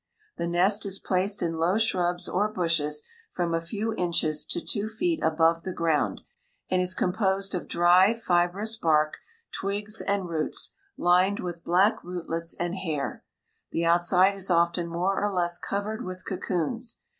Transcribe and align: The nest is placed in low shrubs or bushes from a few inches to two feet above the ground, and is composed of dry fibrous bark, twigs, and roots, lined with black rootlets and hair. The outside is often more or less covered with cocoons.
The 0.37 0.47
nest 0.47 0.83
is 0.83 0.97
placed 0.97 1.43
in 1.43 1.53
low 1.53 1.77
shrubs 1.77 2.27
or 2.27 2.47
bushes 2.51 3.03
from 3.29 3.53
a 3.53 3.61
few 3.61 3.93
inches 3.93 4.47
to 4.47 4.59
two 4.59 4.87
feet 4.87 5.23
above 5.23 5.61
the 5.61 5.73
ground, 5.75 6.21
and 6.71 6.81
is 6.81 6.95
composed 6.95 7.53
of 7.53 7.67
dry 7.67 8.15
fibrous 8.15 8.75
bark, 8.75 9.17
twigs, 9.51 10.01
and 10.01 10.27
roots, 10.27 10.73
lined 10.97 11.39
with 11.39 11.63
black 11.63 12.03
rootlets 12.03 12.55
and 12.59 12.73
hair. 12.77 13.23
The 13.69 13.85
outside 13.85 14.33
is 14.33 14.49
often 14.49 14.87
more 14.87 15.23
or 15.23 15.31
less 15.31 15.59
covered 15.59 16.03
with 16.03 16.25
cocoons. 16.25 16.97